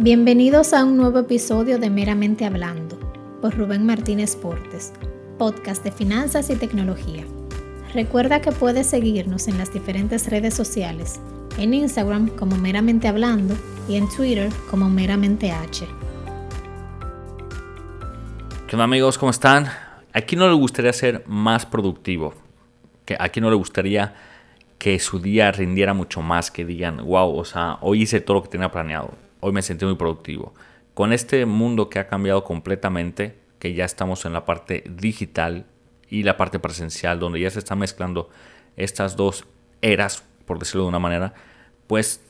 [0.00, 2.96] Bienvenidos a un nuevo episodio de Meramente Hablando
[3.42, 4.92] por Rubén Martínez Portes,
[5.40, 7.24] podcast de finanzas y tecnología.
[7.92, 11.20] Recuerda que puedes seguirnos en las diferentes redes sociales,
[11.58, 13.56] en Instagram como Meramente Hablando
[13.88, 15.84] y en Twitter como Meramente H.
[18.68, 19.18] ¿Qué onda amigos?
[19.18, 19.66] ¿Cómo están?
[20.12, 22.34] ¿A quién no le gustaría ser más productivo?
[23.18, 24.14] ¿A quién no le gustaría
[24.78, 26.52] que su día rindiera mucho más?
[26.52, 29.84] Que digan, wow, o sea, hoy hice todo lo que tenía planeado hoy me sentí
[29.84, 30.54] muy productivo.
[30.94, 35.66] Con este mundo que ha cambiado completamente, que ya estamos en la parte digital
[36.08, 38.30] y la parte presencial, donde ya se están mezclando
[38.76, 39.44] estas dos
[39.82, 41.34] eras, por decirlo de una manera,
[41.86, 42.22] pues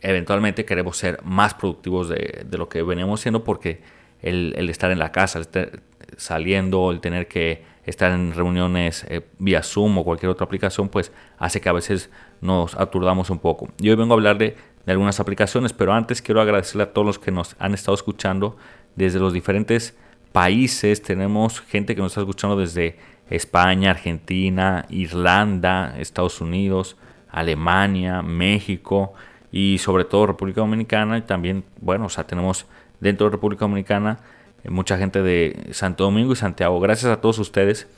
[0.00, 3.80] eventualmente queremos ser más productivos de, lo que veníamos siendo porque
[4.22, 5.82] el, estar en la casa, el estar
[6.16, 11.12] saliendo, el tener que estar en reuniones eh, vía Zoom o cualquier otra aplicación, pues
[11.38, 12.10] hace que a veces
[12.40, 13.68] nos aturdamos un poco.
[13.78, 17.06] Y hoy vengo a hablar de de algunas aplicaciones, pero antes quiero agradecerle a todos
[17.06, 18.56] los que nos han estado escuchando
[18.94, 19.96] desde los diferentes
[20.32, 21.02] países.
[21.02, 22.96] Tenemos gente que nos está escuchando desde
[23.28, 26.96] España, Argentina, Irlanda, Estados Unidos,
[27.28, 29.12] Alemania, México
[29.50, 32.66] y sobre todo República Dominicana y también, bueno, o sea, tenemos
[33.00, 34.18] dentro de República Dominicana
[34.62, 36.78] eh, mucha gente de Santo Domingo y Santiago.
[36.80, 37.88] Gracias a todos ustedes,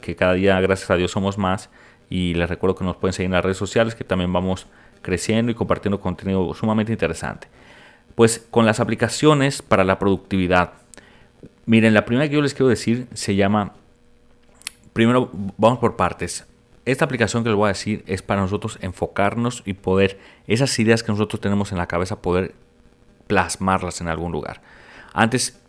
[0.00, 1.70] que cada día, gracias a Dios, somos más.
[2.10, 4.66] Y les recuerdo que nos pueden seguir en las redes sociales, que también vamos
[5.02, 7.48] creciendo y compartiendo contenido sumamente interesante.
[8.14, 10.72] Pues con las aplicaciones para la productividad.
[11.66, 13.72] Miren, la primera que yo les quiero decir se llama,
[14.92, 16.46] primero vamos por partes.
[16.84, 21.02] Esta aplicación que les voy a decir es para nosotros enfocarnos y poder, esas ideas
[21.02, 22.54] que nosotros tenemos en la cabeza, poder
[23.28, 24.62] plasmarlas en algún lugar.
[25.12, 25.60] Antes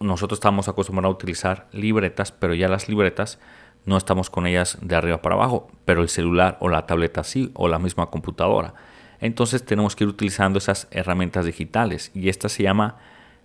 [0.00, 3.38] nosotros estábamos acostumbrados a utilizar libretas, pero ya las libretas
[3.84, 7.50] no estamos con ellas de arriba para abajo, pero el celular o la tableta sí,
[7.54, 8.74] o la misma computadora.
[9.20, 12.96] Entonces tenemos que ir utilizando esas herramientas digitales y esta se llama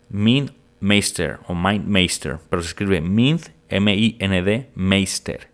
[0.09, 5.49] MindMeister o MindMeister, pero se escribe Mind, M-I-N-D, Meister.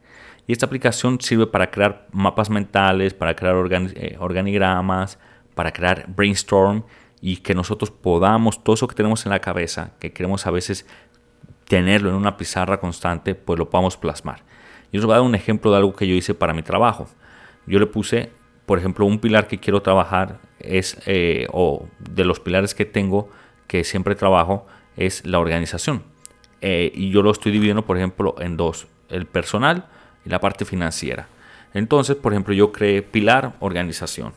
[0.47, 3.55] Y esta aplicación sirve para crear mapas mentales, para crear
[3.95, 5.17] eh, organigramas,
[5.55, 6.83] para crear brainstorm
[7.21, 10.85] y que nosotros podamos, todo eso que tenemos en la cabeza, que queremos a veces
[11.65, 14.43] tenerlo en una pizarra constante, pues lo podamos plasmar.
[14.93, 17.07] Yo os voy a dar un ejemplo de algo que yo hice para mi trabajo.
[17.65, 18.29] Yo le puse,
[18.67, 23.27] por ejemplo, un pilar que quiero trabajar es, eh, o de los pilares que tengo,
[23.67, 26.03] que siempre trabajo, es la organización.
[26.61, 29.87] Eh, y yo lo estoy dividiendo, por ejemplo, en dos, el personal
[30.25, 31.27] y la parte financiera.
[31.73, 34.33] Entonces, por ejemplo, yo creé pilar organización.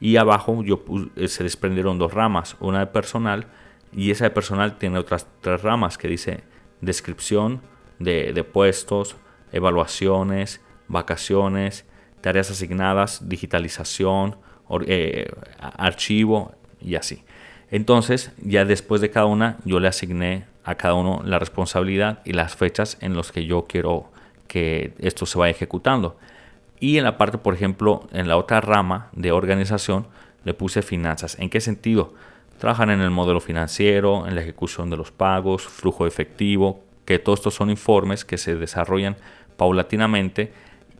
[0.00, 0.82] Y abajo yo
[1.16, 3.46] eh, se desprendieron dos ramas, una de personal
[3.92, 6.44] y esa de personal tiene otras tres ramas que dice
[6.80, 7.60] descripción
[7.98, 9.16] de, de puestos,
[9.52, 11.84] evaluaciones, vacaciones,
[12.20, 14.36] tareas asignadas, digitalización,
[14.86, 17.24] eh, archivo y así.
[17.70, 22.32] Entonces, ya después de cada una, yo le asigné a cada uno la responsabilidad y
[22.32, 24.10] las fechas en las que yo quiero
[24.46, 26.16] que esto se vaya ejecutando.
[26.80, 30.06] Y en la parte, por ejemplo, en la otra rama de organización,
[30.44, 31.38] le puse finanzas.
[31.38, 32.14] ¿En qué sentido?
[32.58, 37.38] Trabajan en el modelo financiero, en la ejecución de los pagos, flujo efectivo, que todos
[37.38, 39.16] estos son informes que se desarrollan
[39.56, 40.52] paulatinamente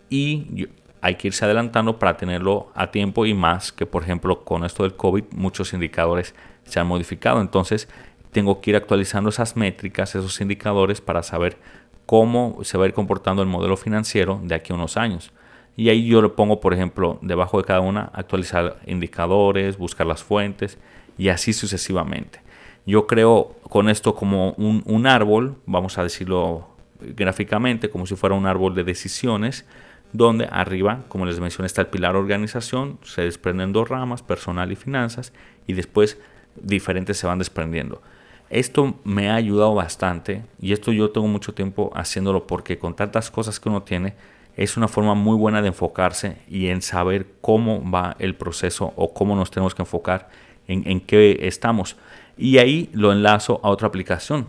[0.09, 0.67] y
[1.03, 4.85] hay que irse adelantando para tenerlo a tiempo y más que por ejemplo con esto
[4.85, 7.43] del COVID muchos indicadores se han modificado.
[7.43, 7.91] Entonces
[8.33, 11.59] tengo que ir actualizando esas métricas, esos indicadores para saber
[12.07, 15.31] cómo se va a ir comportando el modelo financiero de aquí a unos años.
[15.77, 20.25] Y ahí yo le pongo, por ejemplo, debajo de cada una, actualizar indicadores, buscar las
[20.25, 20.79] fuentes
[21.19, 22.48] y así sucesivamente.
[22.89, 26.69] Yo creo con esto como un, árbol, vamos a decirlo
[27.01, 29.67] gráficamente, como si fuera un árbol de decisiones,
[30.15, 34.75] donde arriba, como les mencioné, está el pilar organización, se desprenden dos ramas, personal y
[34.75, 35.35] finanzas,
[35.67, 36.19] y después
[36.57, 38.01] diferentes se van desprendiendo.
[38.49, 43.31] Esto me ha ayudado bastante y esto yo tengo mucho tiempo haciéndolo porque con tantas
[43.31, 44.15] cosas que uno tiene
[44.57, 49.13] es una forma muy buena de enfocarse y en saber cómo va el proceso o
[49.13, 50.31] cómo nos tenemos que enfocar
[50.67, 51.99] en, en qué estamos.
[52.39, 54.47] Y ahí lo enlazo a otra aplicación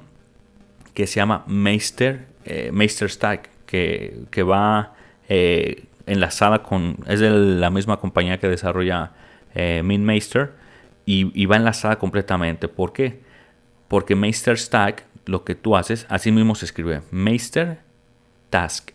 [0.93, 4.93] que se llama Meister, eh, Stack, que, que va
[5.27, 9.13] eh, enlazada con, es de la misma compañía que desarrolla
[9.55, 10.53] eh, MintMeister
[11.05, 12.67] y, y, va enlazada completamente.
[12.67, 13.21] ¿Por qué?
[13.87, 17.79] Porque Meister Stack, lo que tú haces, así mismo se escribe Meister
[18.49, 18.91] Task.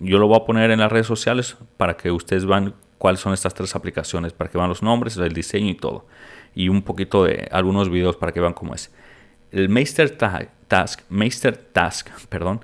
[0.00, 3.32] Yo lo voy a poner en las redes sociales para que ustedes vean cuáles son
[3.32, 6.06] estas tres aplicaciones, para que vean los nombres, el diseño y todo
[6.54, 8.92] y un poquito de algunos videos para que vean cómo es.
[9.50, 12.60] El Meister Task, Meister Task, perdón,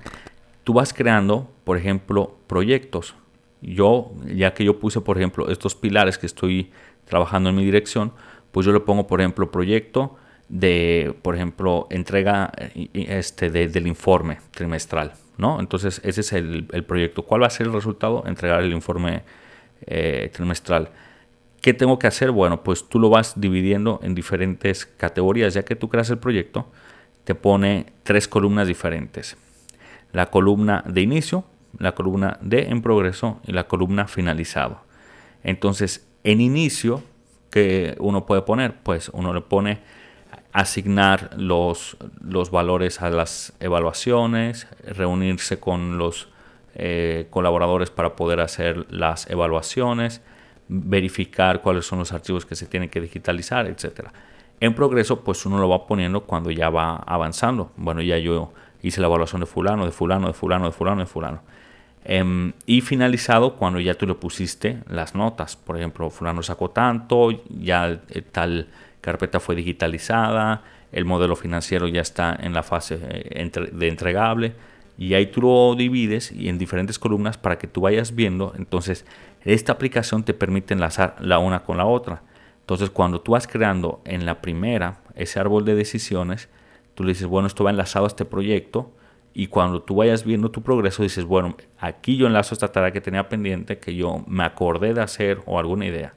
[0.63, 3.15] tú vas creando, por ejemplo, proyectos.
[3.61, 6.71] Yo, ya que yo puse, por ejemplo, estos pilares que estoy
[7.05, 8.11] trabajando en mi dirección,
[8.51, 10.17] pues yo le pongo, por ejemplo, proyecto
[10.49, 12.51] de, por ejemplo, entrega
[12.93, 15.59] este, del informe trimestral, ¿no?
[15.59, 17.23] Entonces, ese es el, proyecto.
[17.23, 18.23] ¿Cuál va a ser el resultado?
[18.25, 19.23] Entregar el informe
[19.85, 20.89] eh, trimestral.
[21.61, 22.31] ¿Qué tengo que hacer?
[22.31, 25.53] Bueno, pues tú lo vas dividiendo en diferentes categorías.
[25.53, 26.71] Ya que tú creas el proyecto,
[27.23, 29.37] te pone tres columnas diferentes.
[30.11, 31.45] La columna de inicio,
[31.77, 34.81] la columna de en progreso y la columna finalizado.
[35.43, 37.03] Entonces, en inicio,
[37.51, 38.81] ¿qué uno puede poner?
[38.81, 39.79] Pues uno le pone
[40.53, 46.27] asignar los, los valores a las evaluaciones, reunirse con los
[46.75, 50.21] eh, colaboradores para poder hacer las evaluaciones,
[50.73, 54.07] verificar cuáles son los archivos que se tienen que digitalizar, etc.
[54.61, 57.73] En progreso, pues uno lo va poniendo cuando ya va avanzando.
[57.75, 61.05] Bueno, ya yo hice la evaluación de fulano, de fulano, de fulano, de fulano, de
[61.07, 61.41] fulano.
[62.05, 65.57] Em, y finalizado cuando ya tú le pusiste las notas.
[65.57, 68.69] Por ejemplo, fulano sacó tanto, ya eh, tal
[69.01, 70.63] carpeta fue digitalizada,
[70.93, 74.53] el modelo financiero ya está en la fase eh, de entregable
[75.01, 78.53] y ahí tú lo divides y en diferentes columnas para que tú vayas viendo.
[78.55, 79.03] Entonces,
[79.43, 82.21] esta aplicación te permite enlazar la una con la otra.
[82.59, 86.49] Entonces, cuando tú vas creando en la primera ese árbol de decisiones,
[86.93, 88.91] tú le dices, bueno, esto va enlazado a este proyecto
[89.33, 93.01] y cuando tú vayas viendo tu progreso dices, bueno, aquí yo enlazo esta tarea que
[93.01, 96.13] tenía pendiente, que yo me acordé de hacer o alguna idea.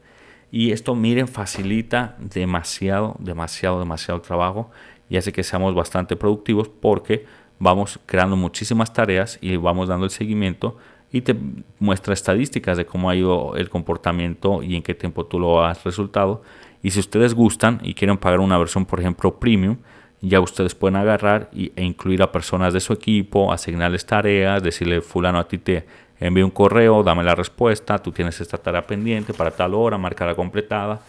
[0.50, 4.70] Y esto, miren, facilita demasiado, demasiado, demasiado trabajo
[5.08, 7.24] y hace que seamos bastante productivos porque
[7.64, 10.76] vamos creando muchísimas tareas y vamos dando el seguimiento
[11.10, 11.34] y te
[11.78, 15.82] muestra estadísticas de cómo ha ido el comportamiento y en qué tiempo tú lo has
[15.82, 16.42] resultado.
[16.82, 19.78] Y si ustedes gustan y quieren pagar una versión, por ejemplo, premium,
[20.20, 25.38] ya ustedes pueden agarrar e incluir a personas de su equipo, asignarles tareas, decirle fulano
[25.38, 25.86] a ti te
[26.20, 30.34] envíe un correo, dame la respuesta, tú tienes esta tarea pendiente para tal hora, la
[30.34, 31.00] completada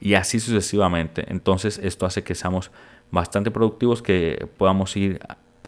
[0.00, 1.24] y así sucesivamente.
[1.28, 2.70] Entonces esto hace que seamos
[3.10, 5.18] bastante productivos, que podamos ir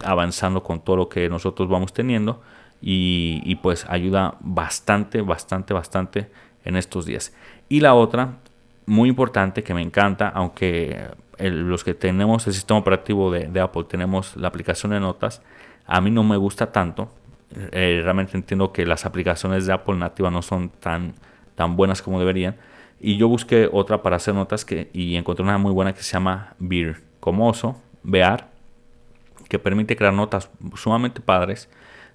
[0.03, 2.41] avanzando con todo lo que nosotros vamos teniendo
[2.81, 6.31] y, pues ayuda bastante, bastante, bastante
[6.63, 7.33] en estos días.
[7.67, 8.37] Y la otra,
[8.85, 11.07] muy importante, que me encanta, aunque
[11.37, 15.41] los que tenemos el sistema operativo de, Apple tenemos la aplicación de notas,
[15.85, 17.09] a mí no me gusta tanto
[17.71, 21.15] eh, realmente entiendo que las aplicaciones de Apple nativa no son tan,
[21.55, 22.55] tan buenas como deberían.
[22.99, 26.13] Y yo busqué otra para hacer notas que, y encontré una muy buena que se
[26.13, 28.49] llama Beer, como oso, Bear,
[29.49, 31.69] que permite crear notas sumamente padres,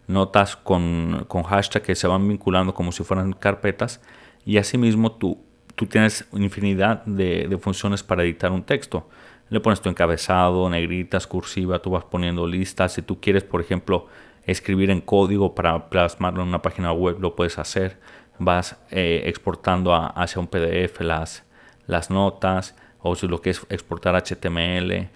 [0.06, 4.00] notas con, con hashtag que se van vinculando como si fueran carpetas.
[4.46, 5.38] Y asimismo tú,
[5.74, 9.08] tú tienes infinidad de, de funciones para editar un texto.
[9.50, 12.94] Le pones tu encabezado, negritas, cursiva, tú vas poniendo listas.
[12.94, 14.06] Si tú quieres, por ejemplo,
[14.46, 17.98] escribir en código para plasmarlo en una página web, lo puedes hacer.
[18.38, 21.44] Vas eh, exportando hacia un PDF las,
[21.86, 25.08] las notas o si lo que es exportar HTML.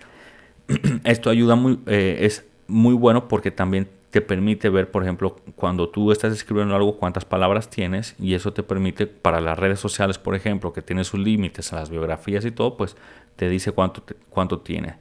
[1.05, 5.89] Esto ayuda muy, eh, es muy bueno porque también te permite ver, por ejemplo, cuando
[5.91, 10.19] tú estás escribiendo algo, cuántas palabras tienes y eso te permite para las redes sociales,
[10.19, 12.97] por ejemplo, que tiene sus límites a las biografías y todo, pues
[13.37, 14.97] te dice cuánto, cuánto tiene.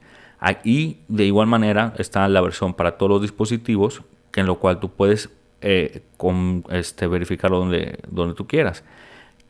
[0.62, 4.02] Y de igual manera está la versión para todos los dispositivos
[4.36, 5.30] en lo cual tú puedes
[5.60, 8.84] eh, con, este, verificarlo donde, donde tú quieras.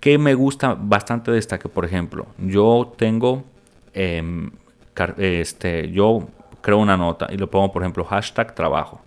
[0.01, 3.45] Que me gusta bastante de esta, que por ejemplo, yo tengo,
[3.93, 4.51] em,
[5.19, 6.29] este, yo
[6.61, 9.01] creo una nota y lo pongo, por ejemplo, hashtag trabajo,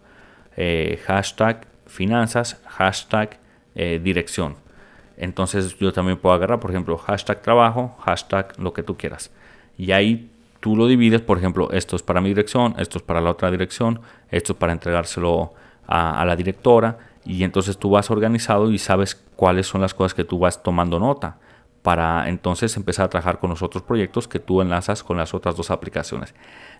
[0.57, 3.39] eh, hashtag finanzas, hashtag
[3.75, 4.55] eh, dirección.
[5.17, 9.31] Entonces yo también puedo agarrar, por ejemplo, hashtag trabajo, hashtag lo que tú quieras.
[9.77, 13.21] Y ahí tú lo divides, por ejemplo, esto es para mi dirección, esto es para
[13.21, 15.53] la otra dirección, esto es para entregárselo
[15.87, 20.23] a, la directora y entonces tú vas organizado y sabes cuáles son las cosas que
[20.23, 21.37] tú vas tomando nota
[21.81, 25.55] para entonces empezar a trabajar con los otros proyectos que tú enlazas con las otras
[25.55, 26.33] dos aplicaciones.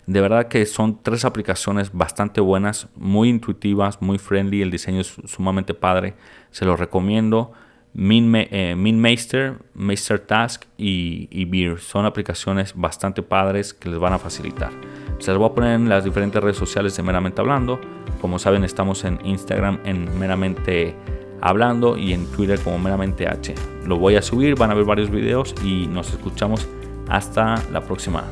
[0.06, 5.14] De verdad que son tres aplicaciones bastante buenas, muy intuitivas, muy friendly, el diseño es
[5.26, 6.14] sumamente padre,
[6.50, 7.52] se los recomiendo.
[7.94, 14.18] Min, eh, Meister, Task y, y Beer son aplicaciones bastante padres que les van a
[14.18, 14.72] facilitar.
[15.18, 17.78] Se las voy a poner en las diferentes redes sociales de Meramente Hablando.
[18.20, 20.96] Como saben, estamos en Instagram en Meramente
[21.42, 23.54] Hablando y en Twitter como Meramente H.
[23.84, 26.68] Lo voy a subir, van a ver varios videos y nos escuchamos
[27.08, 28.24] hasta la próxima.